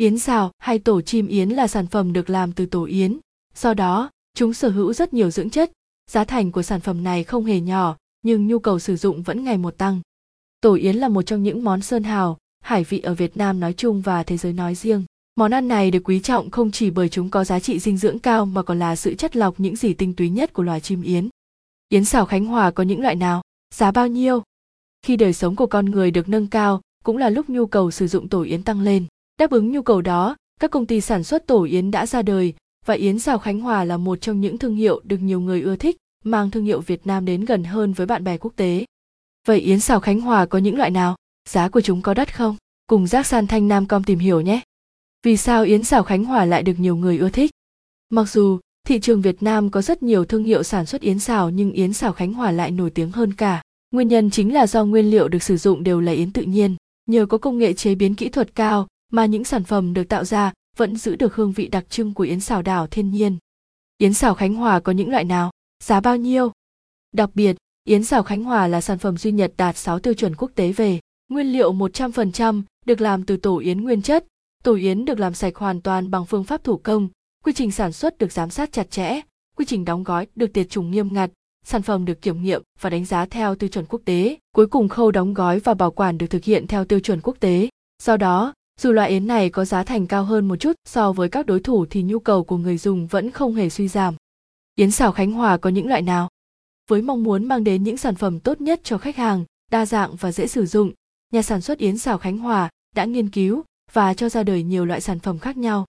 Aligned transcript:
Yến 0.00 0.18
xào 0.18 0.50
hay 0.58 0.78
tổ 0.78 1.00
chim 1.00 1.26
yến 1.26 1.48
là 1.48 1.66
sản 1.68 1.86
phẩm 1.86 2.12
được 2.12 2.30
làm 2.30 2.52
từ 2.52 2.66
tổ 2.66 2.84
yến, 2.84 3.18
do 3.54 3.74
đó 3.74 4.10
chúng 4.34 4.54
sở 4.54 4.68
hữu 4.68 4.92
rất 4.92 5.14
nhiều 5.14 5.30
dưỡng 5.30 5.50
chất. 5.50 5.72
Giá 6.10 6.24
thành 6.24 6.52
của 6.52 6.62
sản 6.62 6.80
phẩm 6.80 7.04
này 7.04 7.24
không 7.24 7.44
hề 7.44 7.60
nhỏ, 7.60 7.96
nhưng 8.22 8.46
nhu 8.46 8.58
cầu 8.58 8.78
sử 8.78 8.96
dụng 8.96 9.22
vẫn 9.22 9.44
ngày 9.44 9.58
một 9.58 9.78
tăng. 9.78 10.00
Tổ 10.60 10.74
yến 10.74 10.96
là 10.96 11.08
một 11.08 11.22
trong 11.22 11.42
những 11.42 11.64
món 11.64 11.82
sơn 11.82 12.02
hào, 12.02 12.38
hải 12.60 12.84
vị 12.84 13.00
ở 13.00 13.14
Việt 13.14 13.36
Nam 13.36 13.60
nói 13.60 13.72
chung 13.72 14.00
và 14.00 14.22
thế 14.22 14.36
giới 14.36 14.52
nói 14.52 14.74
riêng. 14.74 15.04
Món 15.36 15.50
ăn 15.54 15.68
này 15.68 15.90
được 15.90 16.00
quý 16.04 16.20
trọng 16.20 16.50
không 16.50 16.70
chỉ 16.70 16.90
bởi 16.90 17.08
chúng 17.08 17.30
có 17.30 17.44
giá 17.44 17.60
trị 17.60 17.78
dinh 17.78 17.96
dưỡng 17.96 18.18
cao 18.18 18.46
mà 18.46 18.62
còn 18.62 18.78
là 18.78 18.96
sự 18.96 19.14
chất 19.14 19.36
lọc 19.36 19.60
những 19.60 19.76
gì 19.76 19.94
tinh 19.94 20.14
túy 20.14 20.28
nhất 20.28 20.52
của 20.52 20.62
loài 20.62 20.80
chim 20.80 21.02
yến. 21.02 21.28
Yến 21.88 22.04
xào 22.04 22.26
Khánh 22.26 22.44
Hòa 22.44 22.70
có 22.70 22.82
những 22.82 23.00
loại 23.00 23.14
nào? 23.14 23.42
Giá 23.74 23.90
bao 23.90 24.08
nhiêu? 24.08 24.42
Khi 25.02 25.16
đời 25.16 25.32
sống 25.32 25.56
của 25.56 25.66
con 25.66 25.86
người 25.86 26.10
được 26.10 26.28
nâng 26.28 26.46
cao, 26.46 26.80
cũng 27.04 27.16
là 27.16 27.30
lúc 27.30 27.50
nhu 27.50 27.66
cầu 27.66 27.90
sử 27.90 28.06
dụng 28.06 28.28
tổ 28.28 28.42
yến 28.42 28.62
tăng 28.62 28.80
lên. 28.80 29.06
Đáp 29.40 29.50
ứng 29.50 29.72
nhu 29.72 29.82
cầu 29.82 30.00
đó, 30.00 30.36
các 30.60 30.70
công 30.70 30.86
ty 30.86 31.00
sản 31.00 31.24
xuất 31.24 31.46
tổ 31.46 31.62
yến 31.64 31.90
đã 31.90 32.06
ra 32.06 32.22
đời 32.22 32.54
và 32.86 32.94
yến 32.94 33.18
xào 33.18 33.38
Khánh 33.38 33.60
Hòa 33.60 33.84
là 33.84 33.96
một 33.96 34.20
trong 34.20 34.40
những 34.40 34.58
thương 34.58 34.74
hiệu 34.74 35.00
được 35.04 35.16
nhiều 35.16 35.40
người 35.40 35.62
ưa 35.62 35.76
thích, 35.76 35.96
mang 36.24 36.50
thương 36.50 36.64
hiệu 36.64 36.80
Việt 36.80 37.06
Nam 37.06 37.24
đến 37.24 37.44
gần 37.44 37.64
hơn 37.64 37.92
với 37.92 38.06
bạn 38.06 38.24
bè 38.24 38.38
quốc 38.38 38.52
tế. 38.56 38.84
Vậy 39.46 39.58
yến 39.58 39.80
xào 39.80 40.00
Khánh 40.00 40.20
Hòa 40.20 40.46
có 40.46 40.58
những 40.58 40.76
loại 40.76 40.90
nào? 40.90 41.16
Giá 41.48 41.68
của 41.68 41.80
chúng 41.80 42.02
có 42.02 42.14
đắt 42.14 42.36
không? 42.36 42.56
Cùng 42.86 43.06
Giác 43.06 43.26
San 43.26 43.46
Thanh 43.46 43.68
Nam 43.68 43.86
Com 43.86 44.04
tìm 44.04 44.18
hiểu 44.18 44.40
nhé. 44.40 44.60
Vì 45.22 45.36
sao 45.36 45.64
yến 45.64 45.82
xào 45.82 46.02
Khánh 46.02 46.24
Hòa 46.24 46.44
lại 46.44 46.62
được 46.62 46.78
nhiều 46.78 46.96
người 46.96 47.18
ưa 47.18 47.30
thích? 47.30 47.50
Mặc 48.10 48.30
dù 48.30 48.58
thị 48.86 49.00
trường 49.00 49.22
Việt 49.22 49.42
Nam 49.42 49.70
có 49.70 49.82
rất 49.82 50.02
nhiều 50.02 50.24
thương 50.24 50.44
hiệu 50.44 50.62
sản 50.62 50.86
xuất 50.86 51.00
yến 51.00 51.18
xào 51.18 51.50
nhưng 51.50 51.72
yến 51.72 51.92
xào 51.92 52.12
Khánh 52.12 52.32
Hòa 52.32 52.50
lại 52.50 52.70
nổi 52.70 52.90
tiếng 52.90 53.12
hơn 53.12 53.34
cả. 53.34 53.62
Nguyên 53.90 54.08
nhân 54.08 54.30
chính 54.30 54.54
là 54.54 54.66
do 54.66 54.84
nguyên 54.84 55.10
liệu 55.10 55.28
được 55.28 55.42
sử 55.42 55.56
dụng 55.56 55.82
đều 55.82 56.00
là 56.00 56.12
yến 56.12 56.32
tự 56.32 56.42
nhiên. 56.42 56.76
Nhờ 57.06 57.26
có 57.26 57.38
công 57.38 57.58
nghệ 57.58 57.72
chế 57.72 57.94
biến 57.94 58.14
kỹ 58.14 58.28
thuật 58.28 58.54
cao 58.54 58.86
mà 59.10 59.26
những 59.26 59.44
sản 59.44 59.64
phẩm 59.64 59.94
được 59.94 60.08
tạo 60.08 60.24
ra 60.24 60.52
vẫn 60.76 60.96
giữ 60.96 61.16
được 61.16 61.34
hương 61.34 61.52
vị 61.52 61.68
đặc 61.68 61.90
trưng 61.90 62.14
của 62.14 62.24
yến 62.24 62.40
xào 62.40 62.62
đảo 62.62 62.86
thiên 62.86 63.10
nhiên. 63.10 63.38
Yến 63.98 64.14
xào 64.14 64.34
Khánh 64.34 64.54
Hòa 64.54 64.80
có 64.80 64.92
những 64.92 65.10
loại 65.10 65.24
nào? 65.24 65.50
Giá 65.84 66.00
bao 66.00 66.16
nhiêu? 66.16 66.52
Đặc 67.12 67.30
biệt, 67.34 67.56
yến 67.84 68.04
xào 68.04 68.22
Khánh 68.22 68.44
Hòa 68.44 68.66
là 68.66 68.80
sản 68.80 68.98
phẩm 68.98 69.16
duy 69.16 69.32
nhất 69.32 69.52
đạt 69.56 69.76
6 69.76 69.98
tiêu 69.98 70.14
chuẩn 70.14 70.34
quốc 70.36 70.50
tế 70.54 70.72
về 70.72 71.00
nguyên 71.28 71.52
liệu 71.52 71.72
100% 71.72 72.62
được 72.86 73.00
làm 73.00 73.24
từ 73.24 73.36
tổ 73.36 73.58
yến 73.58 73.80
nguyên 73.80 74.02
chất. 74.02 74.26
Tổ 74.64 74.74
yến 74.74 75.04
được 75.04 75.18
làm 75.18 75.34
sạch 75.34 75.56
hoàn 75.56 75.80
toàn 75.80 76.10
bằng 76.10 76.26
phương 76.26 76.44
pháp 76.44 76.64
thủ 76.64 76.76
công, 76.76 77.08
quy 77.44 77.52
trình 77.52 77.70
sản 77.70 77.92
xuất 77.92 78.18
được 78.18 78.32
giám 78.32 78.50
sát 78.50 78.72
chặt 78.72 78.90
chẽ, 78.90 79.20
quy 79.56 79.64
trình 79.64 79.84
đóng 79.84 80.02
gói 80.02 80.26
được 80.34 80.52
tiệt 80.52 80.70
trùng 80.70 80.90
nghiêm 80.90 81.08
ngặt, 81.12 81.30
sản 81.64 81.82
phẩm 81.82 82.04
được 82.04 82.22
kiểm 82.22 82.42
nghiệm 82.42 82.62
và 82.80 82.90
đánh 82.90 83.04
giá 83.04 83.26
theo 83.26 83.54
tiêu 83.54 83.68
chuẩn 83.68 83.84
quốc 83.86 84.00
tế. 84.04 84.38
Cuối 84.54 84.66
cùng 84.66 84.88
khâu 84.88 85.10
đóng 85.10 85.34
gói 85.34 85.58
và 85.58 85.74
bảo 85.74 85.90
quản 85.90 86.18
được 86.18 86.26
thực 86.26 86.44
hiện 86.44 86.66
theo 86.66 86.84
tiêu 86.84 87.00
chuẩn 87.00 87.20
quốc 87.20 87.36
tế. 87.40 87.68
Do 88.02 88.16
đó, 88.16 88.52
dù 88.80 88.92
loại 88.92 89.10
yến 89.10 89.26
này 89.26 89.50
có 89.50 89.64
giá 89.64 89.82
thành 89.82 90.06
cao 90.06 90.24
hơn 90.24 90.48
một 90.48 90.56
chút 90.56 90.72
so 90.84 91.12
với 91.12 91.28
các 91.28 91.46
đối 91.46 91.60
thủ 91.60 91.86
thì 91.90 92.02
nhu 92.02 92.18
cầu 92.18 92.44
của 92.44 92.56
người 92.56 92.78
dùng 92.78 93.06
vẫn 93.06 93.30
không 93.30 93.54
hề 93.54 93.70
suy 93.70 93.88
giảm. 93.88 94.14
Yến 94.74 94.90
xào 94.90 95.12
Khánh 95.12 95.32
Hòa 95.32 95.56
có 95.56 95.70
những 95.70 95.88
loại 95.88 96.02
nào? 96.02 96.28
Với 96.88 97.02
mong 97.02 97.22
muốn 97.22 97.44
mang 97.44 97.64
đến 97.64 97.82
những 97.82 97.96
sản 97.96 98.14
phẩm 98.14 98.40
tốt 98.40 98.60
nhất 98.60 98.80
cho 98.84 98.98
khách 98.98 99.16
hàng, 99.16 99.44
đa 99.70 99.86
dạng 99.86 100.16
và 100.16 100.32
dễ 100.32 100.46
sử 100.46 100.66
dụng, 100.66 100.92
nhà 101.32 101.42
sản 101.42 101.60
xuất 101.60 101.78
yến 101.78 101.98
xào 101.98 102.18
Khánh 102.18 102.38
Hòa 102.38 102.68
đã 102.94 103.04
nghiên 103.04 103.30
cứu 103.30 103.62
và 103.92 104.14
cho 104.14 104.28
ra 104.28 104.42
đời 104.42 104.62
nhiều 104.62 104.84
loại 104.84 105.00
sản 105.00 105.18
phẩm 105.18 105.38
khác 105.38 105.56
nhau. 105.56 105.86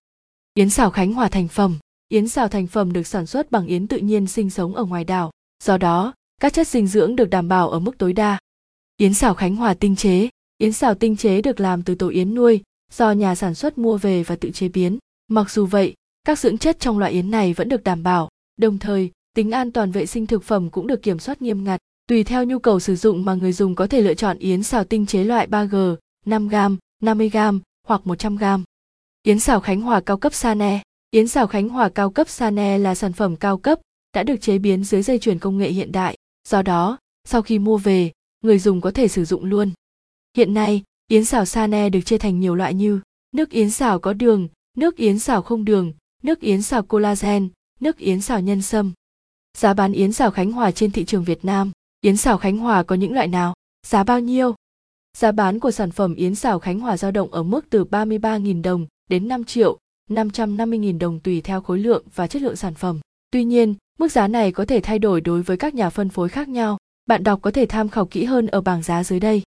Yến 0.54 0.70
xào 0.70 0.92
Khánh 0.92 1.14
Hòa 1.14 1.30
thành 1.30 1.48
phẩm 1.48 1.78
Yến 2.10 2.28
xào 2.28 2.48
thành 2.48 2.68
phẩm 2.68 2.94
được 2.94 3.08
sản 3.08 3.26
xuất 3.26 3.52
bằng 3.52 3.68
yến 3.68 3.88
tự 3.88 3.98
nhiên 3.98 4.28
sinh 4.28 4.50
sống 4.50 4.76
ở 4.76 4.86
ngoài 4.86 5.04
đảo, 5.04 5.32
do 5.64 5.78
đó, 5.78 6.14
các 6.42 6.54
chất 6.54 6.68
dinh 6.68 6.88
dưỡng 6.88 7.16
được 7.16 7.30
đảm 7.30 7.48
bảo 7.48 7.70
ở 7.70 7.80
mức 7.80 7.98
tối 7.98 8.14
đa. 8.14 8.40
Yến 8.98 9.14
xào 9.14 9.34
Khánh 9.34 9.56
Hòa 9.56 9.74
tinh 9.74 9.96
chế 9.96 10.30
Yến 10.58 10.74
xào 10.74 10.96
tinh 10.96 11.18
chế 11.18 11.42
được 11.42 11.60
làm 11.60 11.84
từ 11.84 11.96
tổ 11.96 12.10
yến 12.10 12.36
nuôi, 12.36 12.62
do 12.92 13.12
nhà 13.12 13.36
sản 13.36 13.56
xuất 13.56 13.78
mua 13.78 13.98
về 13.98 14.24
và 14.24 14.36
tự 14.36 14.52
chế 14.52 14.70
biến. 14.70 14.98
Mặc 15.28 15.50
dù 15.52 15.66
vậy, 15.66 15.94
các 16.24 16.40
dưỡng 16.40 16.58
chất 16.58 16.80
trong 16.80 17.00
loại 17.00 17.12
yến 17.12 17.32
này 17.32 17.54
vẫn 17.54 17.70
được 17.70 17.84
đảm 17.84 18.04
bảo, 18.04 18.30
đồng 18.58 18.78
thời, 18.78 19.12
tính 19.36 19.52
an 19.52 19.72
toàn 19.72 19.92
vệ 19.92 20.06
sinh 20.06 20.28
thực 20.28 20.44
phẩm 20.44 20.70
cũng 20.70 20.88
được 20.88 21.02
kiểm 21.02 21.20
soát 21.20 21.42
nghiêm 21.42 21.64
ngặt. 21.64 21.80
Tùy 22.08 22.24
theo 22.24 22.44
nhu 22.44 22.60
cầu 22.60 22.80
sử 22.80 22.96
dụng 22.96 23.26
mà 23.26 23.34
người 23.34 23.54
dùng 23.54 23.76
có 23.76 23.88
thể 23.88 24.02
lựa 24.02 24.14
chọn 24.14 24.38
yến 24.38 24.64
xào 24.64 24.84
tinh 24.84 25.06
chế 25.06 25.24
loại 25.24 25.48
3G, 25.48 25.96
5G, 26.26 26.78
50G 27.04 27.60
hoặc 27.88 28.02
100G. 28.06 28.64
Yến 29.24 29.40
xào 29.40 29.60
Khánh 29.60 29.82
Hòa 29.82 30.02
cao 30.02 30.18
cấp 30.18 30.34
Sane 30.34 30.82
Yến 31.12 31.28
xào 31.28 31.48
Khánh 31.48 31.70
Hòa 31.70 31.90
cao 31.90 32.10
cấp 32.10 32.30
Sane 32.30 32.78
là 32.78 32.96
sản 32.96 33.14
phẩm 33.14 33.36
cao 33.36 33.58
cấp, 33.58 33.80
đã 34.14 34.24
được 34.24 34.42
chế 34.42 34.58
biến 34.58 34.84
dưới 34.84 35.02
dây 35.02 35.20
chuyền 35.20 35.40
công 35.40 35.58
nghệ 35.58 35.70
hiện 35.70 35.92
đại. 35.92 36.18
Do 36.48 36.62
đó, 36.62 36.98
sau 37.24 37.42
khi 37.42 37.60
mua 37.60 37.78
về, 37.78 38.12
người 38.44 38.60
dùng 38.60 38.82
có 38.82 38.92
thể 38.92 39.08
sử 39.08 39.26
dụng 39.26 39.46
luôn. 39.46 39.72
Hiện 40.38 40.54
nay, 40.54 40.84
yến 41.12 41.26
xào 41.26 41.46
Sane 41.46 41.90
được 41.90 42.02
chia 42.02 42.18
thành 42.18 42.40
nhiều 42.40 42.56
loại 42.56 42.74
như 42.74 43.00
nước 43.32 43.50
yến 43.50 43.70
xào 43.70 44.00
có 44.00 44.14
đường, 44.14 44.48
nước 44.78 44.98
yến 44.98 45.20
xào 45.20 45.42
không 45.42 45.66
đường, 45.66 45.94
nước 46.24 46.40
yến 46.40 46.62
xào 46.62 46.84
collagen, 46.84 47.50
nước 47.80 47.98
yến 47.98 48.22
xào 48.22 48.40
nhân 48.40 48.62
sâm. 48.62 48.92
Giá 49.58 49.74
bán 49.74 49.94
yến 49.94 50.14
xào 50.14 50.32
Khánh 50.32 50.52
Hòa 50.52 50.72
trên 50.72 50.92
thị 50.92 51.06
trường 51.06 51.24
Việt 51.24 51.46
Nam 51.46 51.72
Yến 52.02 52.18
xào 52.18 52.38
Khánh 52.38 52.58
Hòa 52.58 52.84
có 52.84 52.96
những 52.96 53.14
loại 53.14 53.28
nào? 53.28 53.54
Giá 53.88 54.04
bao 54.04 54.20
nhiêu? 54.20 54.56
Giá 55.18 55.32
bán 55.32 55.60
của 55.60 55.72
sản 55.72 55.92
phẩm 55.92 56.16
yến 56.16 56.36
xào 56.36 56.60
Khánh 56.60 56.80
Hòa 56.80 56.98
dao 56.98 57.12
động 57.12 57.32
ở 57.32 57.44
mức 57.44 57.66
từ 57.70 57.84
33.000 57.84 58.62
đồng 58.62 58.88
đến 59.10 59.28
5 59.28 59.44
triệu 59.44 59.78
550.000 60.10 61.00
đồng 61.00 61.20
tùy 61.20 61.42
theo 61.42 61.62
khối 61.62 61.80
lượng 61.80 62.04
và 62.16 62.28
chất 62.28 62.42
lượng 62.42 62.56
sản 62.56 62.74
phẩm. 62.74 63.00
Tuy 63.32 63.44
nhiên, 63.44 63.76
mức 64.00 64.12
giá 64.12 64.28
này 64.28 64.52
có 64.52 64.66
thể 64.66 64.80
thay 64.84 65.00
đổi 65.00 65.22
đối 65.22 65.42
với 65.42 65.58
các 65.58 65.76
nhà 65.76 65.90
phân 65.90 66.10
phối 66.10 66.30
khác 66.30 66.50
nhau. 66.50 66.78
Bạn 67.06 67.24
đọc 67.24 67.40
có 67.42 67.52
thể 67.52 67.66
tham 67.66 67.90
khảo 67.90 68.06
kỹ 68.06 68.24
hơn 68.24 68.48
ở 68.48 68.62
bảng 68.62 68.84
giá 68.84 69.04
dưới 69.04 69.20
đây. 69.20 69.42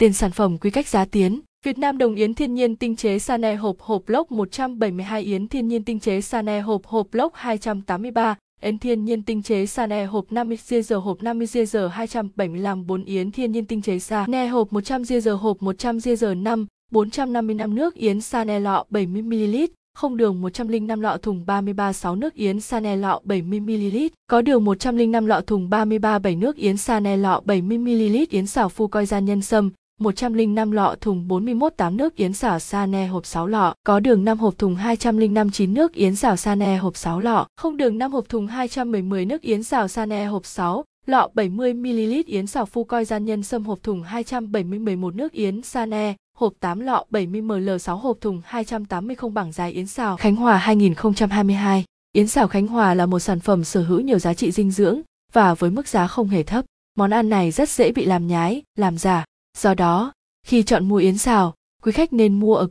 Tiền 0.00 0.12
sản 0.12 0.30
phẩm 0.30 0.58
quy 0.58 0.70
cách 0.70 0.88
giá 0.88 1.04
tiến. 1.04 1.40
Việt 1.64 1.78
Nam 1.78 1.98
đồng 1.98 2.14
yến 2.14 2.34
thiên 2.34 2.54
nhiên 2.54 2.76
tinh 2.76 2.96
chế 2.96 3.18
Sane 3.18 3.54
hộp 3.54 3.76
hộp 3.80 4.08
lốc 4.08 4.32
172 4.32 5.22
yến 5.22 5.48
thiên 5.48 5.68
nhiên 5.68 5.84
tinh 5.84 6.00
chế 6.00 6.20
Sane 6.20 6.60
hộp 6.60 6.86
hộp 6.86 7.14
lốc 7.14 7.32
283 7.34 8.36
Yến 8.62 8.78
thiên 8.78 9.04
nhiên 9.04 9.22
tinh 9.22 9.42
chế 9.42 9.66
Sane 9.66 10.04
hộp 10.04 10.32
50 10.32 10.58
giờ 10.82 10.96
hộp 10.96 11.22
50 11.22 11.46
giờ 11.46 11.88
275 11.88 12.86
4 12.86 13.04
yến 13.04 13.30
thiên 13.30 13.52
nhiên 13.52 13.66
tinh 13.66 13.82
chế 13.82 13.98
Sane 13.98 14.46
hộp 14.46 14.72
100 14.72 15.04
giờ 15.04 15.34
hộp 15.34 15.62
100 15.62 16.00
giờ 16.00 16.34
5 16.34 16.66
455 16.92 17.74
nước 17.74 17.94
yến 17.94 18.20
Sane 18.20 18.60
lọ 18.60 18.84
70 18.90 19.22
ml 19.22 19.56
không 19.94 20.16
đường 20.16 20.40
105 20.40 21.00
lọ 21.00 21.16
thùng 21.16 21.46
33 21.46 21.92
6 21.92 22.16
nước 22.16 22.34
yến 22.34 22.60
Sane 22.60 22.96
lọ 22.96 23.20
70 23.24 23.60
ml 23.60 23.96
có 24.26 24.42
đường 24.42 24.64
105 24.64 25.26
lọ 25.26 25.40
thùng 25.40 25.70
33 25.70 26.18
7 26.18 26.36
nước 26.36 26.56
yến 26.56 26.76
Sane 26.76 27.16
lọ 27.16 27.40
70 27.44 27.78
ml 27.78 28.16
yến 28.30 28.46
xảo 28.46 28.68
phu 28.68 28.88
coi 28.88 29.06
gian 29.06 29.24
nhân 29.24 29.42
sâm 29.42 29.70
105 30.00 30.70
lọ 30.70 30.94
thùng 31.00 31.28
41 31.28 31.72
8 31.76 31.96
nước 31.96 32.16
yến 32.16 32.32
xảo 32.32 32.58
sa 32.58 32.86
ne 32.86 33.06
hộp 33.06 33.26
6 33.26 33.46
lọ, 33.46 33.74
có 33.84 34.00
đường 34.00 34.24
5 34.24 34.38
hộp 34.38 34.58
thùng 34.58 34.74
205 34.74 35.50
9 35.50 35.74
nước 35.74 35.94
yến 35.94 36.16
xảo 36.16 36.36
sa 36.36 36.54
ne 36.54 36.76
hộp 36.76 36.96
6 36.96 37.20
lọ, 37.20 37.46
không 37.56 37.76
đường 37.76 37.98
5 37.98 38.12
hộp 38.12 38.28
thùng 38.28 38.46
210 38.46 39.24
nước 39.24 39.42
yến 39.42 39.62
xảo 39.62 39.88
sa 39.88 40.06
ne 40.06 40.24
hộp 40.24 40.46
6, 40.46 40.84
lọ. 41.06 41.28
70 41.34 41.74
ml 41.74 42.12
yến 42.26 42.46
xào 42.46 42.66
phu 42.66 42.84
coi 42.84 43.04
gian 43.04 43.24
nhân 43.24 43.42
sâm 43.42 43.64
hộp 43.64 43.82
thùng 43.82 44.02
270 44.02 44.78
11 44.78 45.14
nước 45.14 45.32
yến 45.32 45.62
sa 45.62 45.86
ne, 45.86 46.14
hộp 46.36 46.52
8 46.60 46.80
lọ. 46.80 47.04
70 47.10 47.42
ml 47.42 47.70
6 47.80 47.96
hộp 47.96 48.16
thùng 48.20 48.42
280 48.44 49.16
không 49.16 49.34
bảng 49.34 49.52
dài 49.52 49.72
yến 49.72 49.86
xào 49.86 50.16
Khánh 50.16 50.36
Hòa 50.36 50.56
2022. 50.56 51.84
Yến 52.12 52.26
xào 52.26 52.48
Khánh 52.48 52.66
Hòa 52.66 52.94
là 52.94 53.06
một 53.06 53.18
sản 53.18 53.40
phẩm 53.40 53.64
sở 53.64 53.82
hữu 53.82 54.00
nhiều 54.00 54.18
giá 54.18 54.34
trị 54.34 54.50
dinh 54.50 54.70
dưỡng 54.70 55.00
và 55.32 55.54
với 55.54 55.70
mức 55.70 55.88
giá 55.88 56.06
không 56.06 56.28
hề 56.28 56.42
thấp. 56.42 56.64
Món 56.96 57.10
ăn 57.10 57.28
này 57.28 57.50
rất 57.50 57.68
dễ 57.68 57.92
bị 57.92 58.04
làm 58.04 58.26
nhái, 58.26 58.62
làm 58.78 58.98
giả 58.98 59.24
Do 59.56 59.74
đó, 59.74 60.12
khi 60.46 60.62
chọn 60.62 60.88
mua 60.88 60.96
yến 60.96 61.18
xào, 61.18 61.54
quý 61.82 61.92
khách 61.92 62.12
nên 62.12 62.40
mua 62.40 62.54
ở 62.54 62.66
cửa 62.66 62.70